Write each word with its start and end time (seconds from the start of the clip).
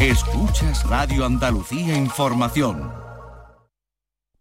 Escuchas 0.00 0.84
Radio 0.88 1.24
Andalucía 1.24 1.96
Información. 1.96 2.92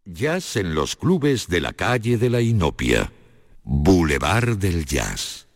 Jazz 0.04 0.56
en 0.56 0.74
los 0.74 0.96
clubes 0.96 1.48
de 1.48 1.62
la 1.62 1.74
calle 1.74 2.18
de 2.18 2.32
la 2.32 2.42
Inopia. 2.42 3.14
Boulevard 3.64 4.58
del 4.58 4.86
Jazz. 4.86 5.48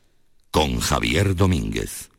Con 0.51 0.79
Javier 0.79 1.35
Domínguez. 1.35 2.11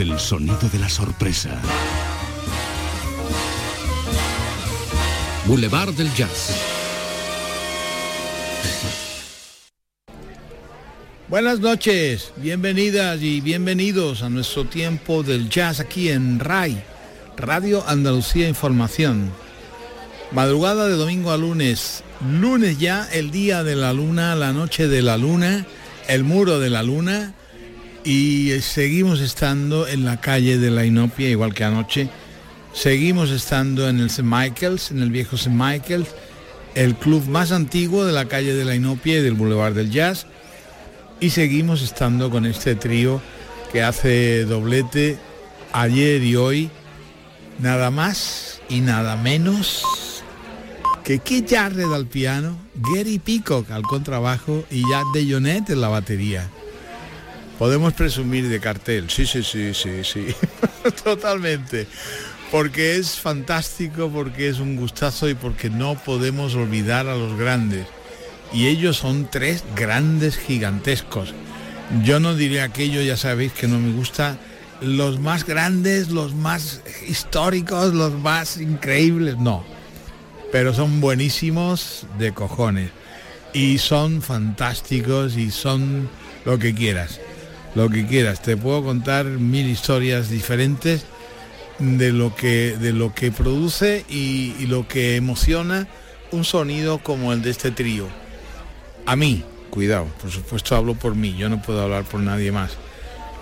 El 0.00 0.18
sonido 0.18 0.68
de 0.72 0.78
la 0.78 0.88
sorpresa. 0.88 1.60
Boulevard 5.46 5.92
del 5.92 6.12
Jazz. 6.14 6.56
Buenas 11.28 11.60
noches, 11.60 12.32
bienvenidas 12.36 13.20
y 13.20 13.42
bienvenidos 13.42 14.22
a 14.22 14.30
nuestro 14.30 14.64
tiempo 14.64 15.22
del 15.22 15.50
jazz 15.50 15.80
aquí 15.80 16.08
en 16.08 16.40
RAI, 16.40 16.82
Radio 17.36 17.86
Andalucía 17.86 18.48
Información. 18.48 19.30
Madrugada 20.32 20.86
de 20.86 20.94
domingo 20.94 21.30
a 21.30 21.36
lunes, 21.36 22.02
lunes 22.40 22.78
ya, 22.78 23.06
el 23.12 23.30
día 23.30 23.64
de 23.64 23.76
la 23.76 23.92
luna, 23.92 24.34
la 24.34 24.52
noche 24.54 24.88
de 24.88 25.02
la 25.02 25.18
luna, 25.18 25.66
el 26.08 26.24
muro 26.24 26.58
de 26.58 26.70
la 26.70 26.82
luna 26.82 27.34
y 28.04 28.52
seguimos 28.60 29.20
estando 29.20 29.86
en 29.86 30.04
la 30.04 30.20
calle 30.20 30.58
de 30.58 30.70
la 30.70 30.84
Inopia, 30.84 31.28
igual 31.28 31.54
que 31.54 31.64
anoche. 31.64 32.08
Seguimos 32.72 33.30
estando 33.30 33.88
en 33.88 33.98
el 34.00 34.06
St. 34.06 34.22
Michael's, 34.22 34.90
en 34.90 35.00
el 35.02 35.10
viejo 35.10 35.36
St. 35.36 35.50
Michael's, 35.52 36.08
el 36.74 36.94
club 36.94 37.26
más 37.26 37.52
antiguo 37.52 38.04
de 38.04 38.12
la 38.12 38.26
calle 38.26 38.54
de 38.54 38.64
la 38.64 38.74
Inopia 38.74 39.18
y 39.18 39.22
del 39.22 39.34
Boulevard 39.34 39.74
del 39.74 39.90
Jazz. 39.90 40.26
Y 41.18 41.30
seguimos 41.30 41.82
estando 41.82 42.30
con 42.30 42.46
este 42.46 42.74
trío 42.74 43.20
que 43.72 43.82
hace 43.82 44.44
doblete 44.44 45.18
ayer 45.72 46.22
y 46.22 46.36
hoy, 46.36 46.70
nada 47.58 47.90
más 47.90 48.60
y 48.68 48.80
nada 48.80 49.16
menos 49.16 49.84
que 51.04 51.18
Keith 51.18 51.50
Jarrett 51.50 51.92
al 51.92 52.06
piano, 52.06 52.56
Gary 52.74 53.18
Peacock 53.18 53.70
al 53.70 53.82
contrabajo 53.82 54.64
y 54.70 54.82
Jack 54.88 55.04
DeJohnette 55.12 55.70
en 55.70 55.80
la 55.80 55.88
batería. 55.88 56.48
Podemos 57.60 57.92
presumir 57.92 58.48
de 58.48 58.58
cartel, 58.58 59.10
sí, 59.10 59.26
sí, 59.26 59.42
sí, 59.42 59.74
sí, 59.74 60.02
sí, 60.02 60.28
totalmente. 61.04 61.86
Porque 62.50 62.96
es 62.96 63.20
fantástico, 63.20 64.08
porque 64.08 64.48
es 64.48 64.60
un 64.60 64.76
gustazo 64.76 65.28
y 65.28 65.34
porque 65.34 65.68
no 65.68 65.94
podemos 65.94 66.54
olvidar 66.54 67.06
a 67.06 67.16
los 67.16 67.36
grandes. 67.36 67.86
Y 68.50 68.68
ellos 68.68 68.96
son 68.96 69.28
tres 69.30 69.62
grandes 69.76 70.38
gigantescos. 70.38 71.34
Yo 72.02 72.18
no 72.18 72.34
diré 72.34 72.62
aquello, 72.62 73.02
ya 73.02 73.18
sabéis 73.18 73.52
que 73.52 73.68
no 73.68 73.78
me 73.78 73.92
gusta. 73.92 74.38
Los 74.80 75.20
más 75.20 75.44
grandes, 75.44 76.08
los 76.08 76.34
más 76.34 76.80
históricos, 77.06 77.92
los 77.92 78.14
más 78.14 78.56
increíbles, 78.56 79.36
no. 79.36 79.66
Pero 80.50 80.72
son 80.72 81.02
buenísimos 81.02 82.06
de 82.18 82.32
cojones. 82.32 82.90
Y 83.52 83.76
son 83.76 84.22
fantásticos 84.22 85.36
y 85.36 85.50
son 85.50 86.08
lo 86.46 86.58
que 86.58 86.74
quieras 86.74 87.20
lo 87.74 87.88
que 87.88 88.06
quieras. 88.06 88.42
Te 88.42 88.56
puedo 88.56 88.82
contar 88.82 89.26
mil 89.26 89.68
historias 89.68 90.28
diferentes 90.30 91.04
de 91.78 92.12
lo 92.12 92.34
que, 92.34 92.76
de 92.76 92.92
lo 92.92 93.14
que 93.14 93.32
produce 93.32 94.04
y, 94.08 94.66
lo 94.66 94.86
que 94.86 95.16
emociona 95.16 95.88
un 96.30 96.44
sonido 96.44 96.98
como 96.98 97.32
el 97.32 97.42
de 97.42 97.50
este 97.50 97.70
trío. 97.70 98.06
A 99.06 99.16
mí, 99.16 99.44
cuidado, 99.70 100.06
por 100.20 100.30
supuesto 100.30 100.76
hablo 100.76 100.94
por 100.94 101.14
mí, 101.14 101.34
yo 101.36 101.48
no 101.48 101.62
puedo 101.62 101.80
hablar 101.82 102.04
por 102.04 102.20
nadie 102.20 102.52
más, 102.52 102.72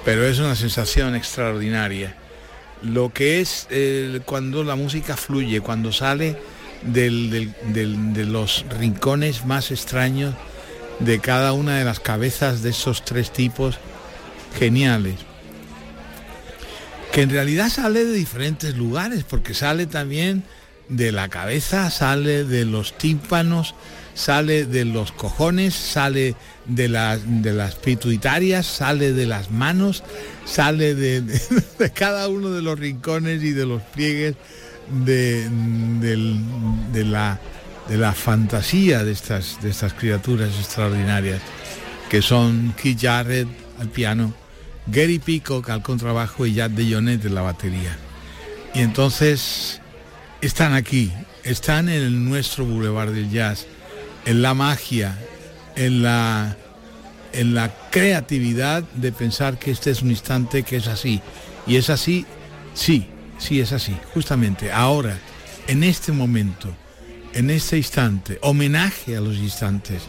pero 0.05 0.25
es 0.25 0.39
una 0.39 0.55
sensación 0.55 1.15
extraordinaria. 1.15 2.17
Lo 2.83 3.13
que 3.13 3.41
es 3.41 3.67
cuando 4.25 4.63
la 4.63 4.77
música 4.77 5.17
fluye, 5.17 5.61
cuando 5.61 5.93
sale 5.93 6.37
de 6.83 8.25
los 8.27 8.65
rincones 8.79 9.45
más 9.45 9.73
extraños 9.73 10.35
de 11.01 11.19
cada 11.19 11.53
una 11.53 11.79
de 11.79 11.85
las 11.85 12.01
cabezas 12.01 12.63
de 12.63 12.71
esos 12.71 13.05
tres 13.05 13.33
tipos 13.33 13.79
geniales. 14.57 15.17
Que 17.13 17.23
en 17.23 17.31
realidad 17.31 17.71
sale 17.71 18.05
de 18.05 18.13
diferentes 18.13 18.77
lugares, 18.77 19.25
porque 19.25 19.55
sale 19.55 19.87
también 19.87 20.45
de 20.89 21.11
la 21.13 21.29
cabeza, 21.29 21.91
sale 21.91 22.45
de 22.45 22.65
los 22.65 22.97
tímpanos, 22.97 23.75
sale 24.15 24.67
de 24.67 24.85
los 24.85 25.13
cojones, 25.13 25.75
sale 25.75 26.35
de 26.67 26.89
las, 26.89 27.21
de 27.25 27.53
las 27.53 27.77
pituitarias, 27.77 28.67
sale 28.67 29.13
de 29.13 29.27
las 29.27 29.51
manos, 29.51 30.03
sale 30.45 30.95
de, 30.95 31.23
de- 31.23 31.91
cada 31.95 32.29
uno 32.29 32.51
de 32.51 32.63
los 32.63 32.79
rincones 32.79 33.43
y 33.43 33.53
de 33.53 33.67
los 33.67 33.83
pliegues 33.83 34.35
de, 35.05 35.49
de 36.01 37.05
la, 37.05 37.39
la 37.91 38.13
fantasía 38.13 39.05
de 39.05 39.13
estas, 39.13 39.61
de 39.63 39.71
estas 39.71 39.93
criaturas 39.95 40.51
extraordinarias, 40.59 41.41
que 42.11 42.23
son 42.23 42.75
Keith 42.81 43.01
Jarrett 43.01 43.49
al 43.79 43.89
piano, 43.89 44.35
Gary 44.87 45.19
Peacock 45.19 45.69
al 45.71 45.83
contrabajo 45.83 46.47
y 46.47 46.55
Jack 46.55 46.73
DeJohnette 46.73 47.27
en 47.27 47.35
la 47.35 47.43
batería. 47.43 47.97
Y 48.75 48.81
entonces 48.81 49.81
están 50.41 50.73
aquí, 50.75 51.13
están 51.45 51.89
en 51.89 52.29
nuestro 52.29 52.65
Boulevard 52.65 53.13
del 53.13 53.31
Jazz, 53.31 53.67
en 54.25 54.43
la 54.43 54.55
magia, 54.55 55.19
en 55.77 56.03
la, 56.03 56.57
en 57.33 57.55
la 57.55 57.75
creatividad 57.91 58.83
de 58.95 59.13
pensar 59.13 59.59
que 59.59 59.71
este 59.71 59.91
es 59.91 60.03
un 60.03 60.11
instante 60.11 60.63
que 60.63 60.77
es 60.77 60.87
así. 60.87 61.21
Y 61.67 61.77
es 61.77 61.91
así, 61.91 62.27
sí, 62.75 63.09
sí 63.39 63.61
es 63.61 63.73
así, 63.73 63.97
justamente 64.15 64.73
ahora, 64.73 65.19
en 65.67 65.85
este 65.85 66.13
momento, 66.13 66.75
en 67.35 67.51
este 67.51 67.77
instante, 67.77 68.39
homenaje 68.43 69.17
a 69.17 69.21
los 69.21 69.37
instantes. 69.37 70.03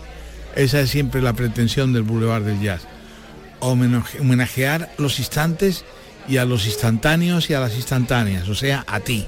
Esa 0.55 0.81
es 0.81 0.89
siempre 0.89 1.21
la 1.21 1.33
pretensión 1.33 1.93
del 1.93 2.03
Boulevard 2.03 2.43
del 2.43 2.61
Jazz. 2.61 2.81
Homenaje- 3.61 4.19
homenajear 4.19 4.91
los 4.97 5.19
instantes 5.19 5.83
y 6.27 6.37
a 6.37 6.45
los 6.45 6.65
instantáneos 6.65 7.49
y 7.49 7.53
a 7.53 7.59
las 7.59 7.75
instantáneas, 7.75 8.47
o 8.49 8.55
sea, 8.55 8.83
a 8.87 8.99
ti, 8.99 9.25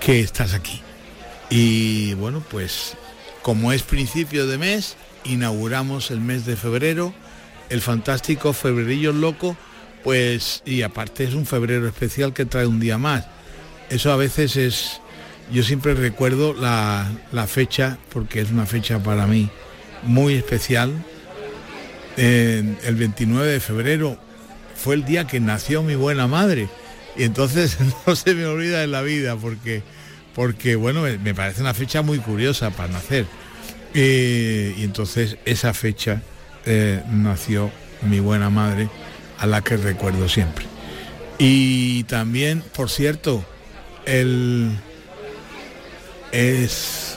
que 0.00 0.20
estás 0.20 0.54
aquí. 0.54 0.80
Y 1.48 2.14
bueno, 2.14 2.42
pues 2.50 2.94
como 3.42 3.72
es 3.72 3.82
principio 3.82 4.46
de 4.46 4.58
mes, 4.58 4.96
inauguramos 5.24 6.10
el 6.10 6.20
mes 6.20 6.46
de 6.46 6.56
febrero, 6.56 7.12
el 7.70 7.80
fantástico 7.80 8.52
Febrerillo 8.52 9.12
Loco, 9.12 9.56
pues 10.04 10.62
y 10.64 10.82
aparte 10.82 11.24
es 11.24 11.34
un 11.34 11.46
febrero 11.46 11.86
especial 11.88 12.32
que 12.32 12.44
trae 12.44 12.66
un 12.66 12.80
día 12.80 12.98
más. 12.98 13.26
Eso 13.88 14.12
a 14.12 14.16
veces 14.16 14.56
es, 14.56 15.00
yo 15.52 15.62
siempre 15.62 15.94
recuerdo 15.94 16.54
la, 16.54 17.10
la 17.32 17.46
fecha, 17.46 17.98
porque 18.12 18.40
es 18.40 18.50
una 18.50 18.66
fecha 18.66 19.02
para 19.02 19.26
mí 19.26 19.48
muy 20.02 20.34
especial. 20.34 20.92
El 22.20 22.96
29 22.96 23.50
de 23.50 23.60
febrero 23.60 24.18
fue 24.74 24.94
el 24.94 25.04
día 25.04 25.26
que 25.26 25.40
nació 25.40 25.82
mi 25.82 25.94
buena 25.94 26.26
madre. 26.26 26.68
Y 27.16 27.24
entonces 27.24 27.78
no 28.06 28.16
se 28.16 28.34
me 28.34 28.46
olvida 28.46 28.82
en 28.82 28.92
la 28.92 29.02
vida 29.02 29.36
porque, 29.36 29.82
porque 30.34 30.76
bueno, 30.76 31.02
me, 31.02 31.34
parece 31.34 31.60
una 31.60 31.74
fecha 31.74 32.02
muy 32.02 32.18
curiosa 32.18 32.70
para 32.70 32.92
nacer. 32.92 33.26
Y 33.94 34.84
entonces 34.84 35.36
esa 35.44 35.74
fecha 35.74 36.22
eh, 36.66 37.02
nació 37.10 37.70
mi 38.02 38.20
buena 38.20 38.50
madre, 38.50 38.88
a 39.38 39.46
la 39.46 39.62
que 39.62 39.76
recuerdo 39.76 40.28
siempre. 40.28 40.66
Y 41.38 42.04
también, 42.04 42.62
por 42.74 42.90
cierto, 42.90 43.44
el 44.04 44.70
es 46.32 47.16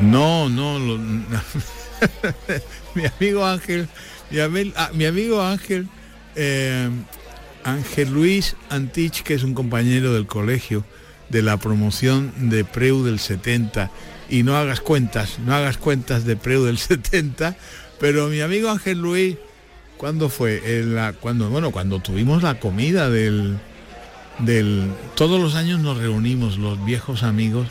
no, 0.00 0.48
no, 0.48 0.78
mi 2.94 3.04
amigo 3.06 3.44
Ángel, 3.46 3.88
mi, 4.30 4.72
ah, 4.76 4.90
mi 4.92 5.04
amigo 5.06 5.42
Ángel, 5.42 5.88
eh, 6.34 6.88
Ángel 7.64 8.12
Luis 8.12 8.56
Antich, 8.70 9.22
que 9.22 9.34
es 9.34 9.42
un 9.42 9.54
compañero 9.54 10.12
del 10.14 10.26
colegio 10.26 10.84
de 11.28 11.42
la 11.42 11.56
promoción 11.56 12.32
de 12.50 12.64
Preu 12.64 13.02
del 13.02 13.18
70, 13.18 13.90
y 14.28 14.42
no 14.42 14.56
hagas 14.56 14.80
cuentas, 14.80 15.38
no 15.44 15.54
hagas 15.54 15.76
cuentas 15.78 16.24
de 16.24 16.36
Preu 16.36 16.64
del 16.64 16.78
70, 16.78 17.56
pero 17.98 18.28
mi 18.28 18.40
amigo 18.40 18.70
Ángel 18.70 18.98
Luis, 18.98 19.36
¿cuándo 19.96 20.28
fue? 20.28 20.80
En 20.80 20.94
la- 20.94 21.12
cuando, 21.14 21.48
bueno, 21.50 21.70
cuando 21.72 21.98
tuvimos 22.00 22.42
la 22.42 22.60
comida 22.60 23.10
del, 23.10 23.56
del... 24.38 24.88
Todos 25.16 25.40
los 25.40 25.54
años 25.54 25.80
nos 25.80 25.96
reunimos 25.98 26.58
los 26.58 26.84
viejos 26.84 27.22
amigos 27.22 27.66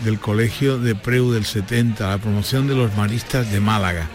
del 0.00 0.18
colegio 0.18 0.78
de 0.78 0.94
Preu 0.94 1.30
del 1.30 1.44
70, 1.44 2.08
la 2.08 2.18
promoción 2.18 2.66
de 2.66 2.74
los 2.74 2.96
maristas 2.96 3.50
de 3.50 3.60
Málaga. 3.60 4.08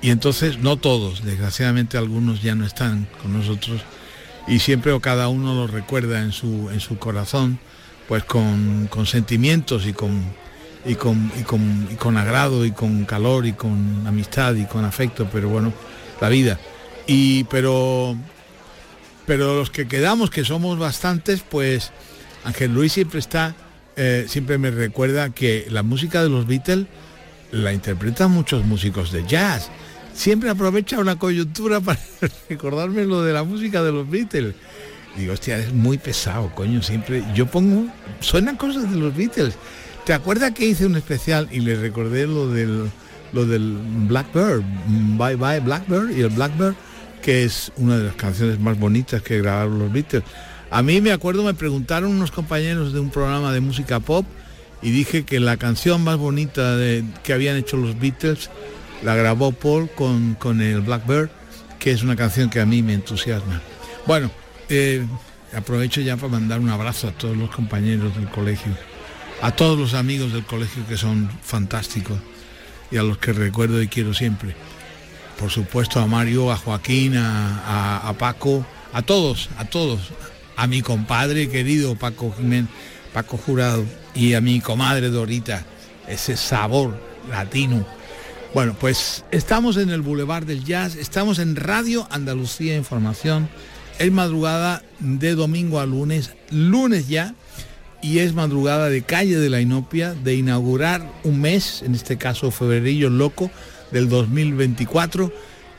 Y 0.00 0.10
entonces, 0.10 0.58
no 0.58 0.76
todos, 0.76 1.24
desgraciadamente 1.24 1.96
algunos 1.96 2.42
ya 2.42 2.54
no 2.54 2.66
están 2.66 3.06
con 3.22 3.32
nosotros 3.32 3.82
y 4.48 4.58
siempre 4.58 4.92
o 4.92 5.00
cada 5.00 5.28
uno 5.28 5.54
lo 5.54 5.66
recuerda 5.66 6.20
en 6.20 6.32
su, 6.32 6.70
en 6.70 6.80
su 6.80 6.98
corazón, 6.98 7.58
pues 8.08 8.24
con, 8.24 8.88
con 8.88 9.06
sentimientos 9.06 9.86
y 9.86 9.92
con, 9.92 10.22
y, 10.84 10.96
con, 10.96 11.30
y, 11.38 11.42
con, 11.42 11.88
y 11.90 11.94
con 11.94 12.16
agrado 12.16 12.64
y 12.64 12.72
con 12.72 13.04
calor 13.04 13.46
y 13.46 13.52
con 13.52 14.04
amistad 14.06 14.54
y 14.56 14.66
con 14.66 14.84
afecto, 14.84 15.28
pero 15.32 15.48
bueno, 15.48 15.72
la 16.20 16.28
vida. 16.28 16.58
Y 17.06 17.44
pero 17.44 18.16
pero 19.26 19.54
los 19.54 19.70
que 19.70 19.86
quedamos, 19.86 20.30
que 20.30 20.44
somos 20.44 20.78
bastantes, 20.78 21.42
pues 21.48 21.92
Ángel 22.44 22.74
Luis 22.74 22.92
siempre 22.92 23.20
está, 23.20 23.54
eh, 23.96 24.26
siempre 24.28 24.58
me 24.58 24.70
recuerda 24.70 25.30
que 25.30 25.66
la 25.70 25.82
música 25.82 26.22
de 26.22 26.28
los 26.28 26.46
Beatles 26.46 26.86
la 27.50 27.72
interpretan 27.72 28.30
muchos 28.30 28.64
músicos 28.64 29.12
de 29.12 29.26
jazz 29.26 29.70
siempre 30.14 30.50
aprovecha 30.50 30.98
una 30.98 31.16
coyuntura 31.18 31.80
para 31.82 31.98
recordarme 32.48 33.04
lo 33.04 33.22
de 33.22 33.32
la 33.32 33.44
música 33.44 33.82
de 33.82 33.92
los 33.92 34.08
Beatles. 34.08 34.54
Digo, 35.16 35.34
hostia, 35.34 35.58
es 35.58 35.72
muy 35.72 35.98
pesado, 35.98 36.50
coño, 36.54 36.82
siempre. 36.82 37.22
Yo 37.34 37.46
pongo, 37.46 37.86
suenan 38.20 38.56
cosas 38.56 38.90
de 38.90 38.96
los 38.96 39.14
Beatles. 39.14 39.54
¿Te 40.06 40.14
acuerdas 40.14 40.52
que 40.52 40.64
hice 40.64 40.86
un 40.86 40.96
especial 40.96 41.48
y 41.52 41.60
le 41.60 41.76
recordé 41.76 42.26
lo 42.26 42.48
del, 42.48 42.90
lo 43.32 43.44
del 43.44 43.76
Blackbird, 44.08 44.62
Bye 45.16 45.36
Bye 45.36 45.60
Blackbird 45.60 46.10
y 46.16 46.22
el 46.22 46.30
Blackbird, 46.30 46.74
que 47.20 47.44
es 47.44 47.70
una 47.76 47.98
de 47.98 48.04
las 48.04 48.14
canciones 48.16 48.58
más 48.58 48.78
bonitas 48.78 49.22
que 49.22 49.38
grabaron 49.38 49.78
los 49.78 49.92
Beatles? 49.92 50.24
A 50.72 50.80
mí 50.80 51.02
me 51.02 51.12
acuerdo, 51.12 51.44
me 51.44 51.52
preguntaron 51.52 52.12
unos 52.12 52.30
compañeros 52.30 52.94
de 52.94 53.00
un 53.00 53.10
programa 53.10 53.52
de 53.52 53.60
música 53.60 54.00
pop 54.00 54.24
y 54.80 54.90
dije 54.90 55.26
que 55.26 55.38
la 55.38 55.58
canción 55.58 56.02
más 56.02 56.16
bonita 56.16 56.78
que 57.22 57.34
habían 57.34 57.58
hecho 57.58 57.76
los 57.76 58.00
Beatles 58.00 58.48
la 59.02 59.14
grabó 59.14 59.52
Paul 59.52 59.90
con, 59.90 60.34
con 60.34 60.62
el 60.62 60.80
Blackbird, 60.80 61.28
que 61.78 61.90
es 61.90 62.02
una 62.02 62.16
canción 62.16 62.48
que 62.48 62.58
a 62.58 62.64
mí 62.64 62.82
me 62.82 62.94
entusiasma. 62.94 63.60
Bueno, 64.06 64.30
eh, 64.70 65.04
aprovecho 65.54 66.00
ya 66.00 66.16
para 66.16 66.28
mandar 66.28 66.58
un 66.58 66.70
abrazo 66.70 67.08
a 67.08 67.12
todos 67.12 67.36
los 67.36 67.50
compañeros 67.50 68.16
del 68.16 68.30
colegio, 68.30 68.72
a 69.42 69.54
todos 69.54 69.78
los 69.78 69.92
amigos 69.92 70.32
del 70.32 70.46
colegio 70.46 70.86
que 70.88 70.96
son 70.96 71.28
fantásticos 71.42 72.16
y 72.90 72.96
a 72.96 73.02
los 73.02 73.18
que 73.18 73.34
recuerdo 73.34 73.82
y 73.82 73.88
quiero 73.88 74.14
siempre. 74.14 74.56
Por 75.38 75.50
supuesto 75.50 76.00
a 76.00 76.06
Mario, 76.06 76.50
a 76.50 76.56
Joaquín, 76.56 77.12
a 77.18 78.14
Paco, 78.18 78.64
a 78.94 79.02
todos, 79.02 79.50
a 79.58 79.66
todos, 79.66 80.12
a 80.56 80.66
mi 80.66 80.82
compadre 80.82 81.48
querido 81.48 81.96
Paco 81.96 82.34
Jiménez, 82.36 82.70
Paco 83.12 83.36
Jurado 83.36 83.84
y 84.14 84.34
a 84.34 84.40
mi 84.40 84.60
comadre 84.60 85.08
Dorita, 85.10 85.64
ese 86.08 86.36
sabor 86.36 86.98
latino. 87.30 87.86
Bueno, 88.54 88.76
pues 88.78 89.24
estamos 89.30 89.76
en 89.76 89.90
el 89.90 90.02
Boulevard 90.02 90.44
del 90.44 90.64
Jazz, 90.64 90.96
estamos 90.96 91.38
en 91.38 91.56
Radio 91.56 92.06
Andalucía 92.10 92.76
Información, 92.76 93.48
es 93.98 94.12
madrugada 94.12 94.82
de 94.98 95.34
domingo 95.34 95.80
a 95.80 95.86
lunes, 95.86 96.32
lunes 96.50 97.08
ya, 97.08 97.34
y 98.02 98.18
es 98.18 98.34
madrugada 98.34 98.88
de 98.90 99.02
calle 99.02 99.38
de 99.38 99.48
la 99.48 99.60
Inopia, 99.60 100.12
de 100.12 100.34
inaugurar 100.34 101.08
un 101.22 101.40
mes, 101.40 101.82
en 101.82 101.94
este 101.94 102.18
caso 102.18 102.50
febrerillo 102.50 103.08
loco 103.08 103.50
del 103.92 104.08
2024, 104.08 105.32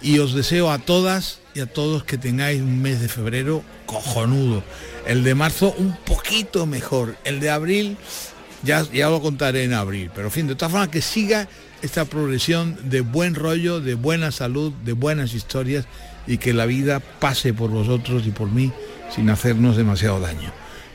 y 0.03 0.19
os 0.19 0.33
deseo 0.33 0.69
a 0.69 0.77
todas 0.77 1.39
y 1.55 1.61
a 1.61 1.65
todos 1.65 2.03
que 2.03 2.17
tengáis 2.17 2.61
un 2.61 2.81
mes 2.81 3.01
de 3.01 3.07
febrero 3.07 3.63
cojonudo. 3.85 4.63
El 5.07 5.23
de 5.23 5.33
marzo 5.33 5.73
un 5.77 5.95
poquito 5.95 6.65
mejor. 6.65 7.15
El 7.23 7.39
de 7.39 7.49
abril 7.49 7.97
ya, 8.63 8.85
ya 8.91 9.09
lo 9.09 9.21
contaré 9.21 9.63
en 9.63 9.73
abril. 9.73 10.11
Pero 10.13 10.27
en 10.27 10.31
fin, 10.31 10.47
de 10.47 10.55
todas 10.55 10.71
formas 10.71 10.89
que 10.89 11.01
siga 11.01 11.47
esta 11.81 12.05
progresión 12.05 12.77
de 12.89 13.01
buen 13.01 13.33
rollo, 13.33 13.79
de 13.79 13.95
buena 13.95 14.31
salud, 14.31 14.73
de 14.83 14.93
buenas 14.93 15.33
historias 15.33 15.85
y 16.27 16.37
que 16.37 16.53
la 16.53 16.65
vida 16.65 16.99
pase 16.99 17.53
por 17.53 17.69
vosotros 17.69 18.25
y 18.25 18.31
por 18.31 18.51
mí 18.51 18.71
sin 19.13 19.29
hacernos 19.29 19.77
demasiado 19.77 20.19
daño. 20.19 20.51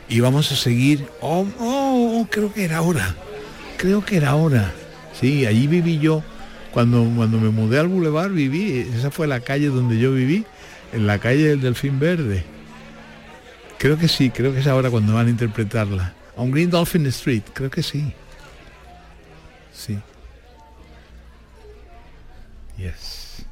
Y 0.08 0.20
vamos 0.20 0.52
a 0.52 0.56
seguir. 0.56 1.06
Oh, 1.20 1.46
oh, 1.58 2.20
oh 2.20 2.26
creo 2.30 2.52
que 2.52 2.64
era 2.64 2.82
hora. 2.82 3.14
Creo 3.78 4.04
que 4.04 4.16
era 4.16 4.34
hora. 4.34 4.72
Sí, 5.18 5.46
allí 5.46 5.66
viví 5.66 5.98
yo 5.98 6.22
cuando, 6.72 7.04
cuando 7.16 7.38
me 7.38 7.50
mudé 7.50 7.78
al 7.78 7.88
Boulevard 7.88 8.30
viví, 8.30 8.86
esa 8.94 9.10
fue 9.10 9.26
la 9.26 9.40
calle 9.40 9.68
donde 9.68 9.98
yo 9.98 10.12
viví, 10.12 10.44
en 10.92 11.06
la 11.06 11.18
calle 11.18 11.48
del 11.48 11.60
Delfín 11.60 11.98
Verde. 11.98 12.44
Creo 13.78 13.98
que 13.98 14.08
sí, 14.08 14.30
creo 14.30 14.52
que 14.52 14.60
es 14.60 14.66
ahora 14.66 14.90
cuando 14.90 15.14
van 15.14 15.26
a 15.28 15.30
interpretarla. 15.30 16.14
On 16.36 16.50
Green 16.50 16.70
Dolphin 16.70 17.06
Street, 17.06 17.42
creo 17.52 17.70
que 17.70 17.82
sí. 17.82 18.12
Sí. 19.72 19.98
Yes. 22.76 23.44